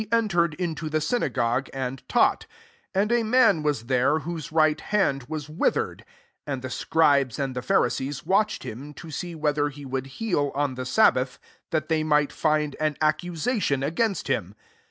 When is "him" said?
8.63-8.95, 14.27-14.55